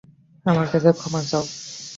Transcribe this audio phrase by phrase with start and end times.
[0.45, 1.43] আমাদের কাছে ক্ষমা চাও!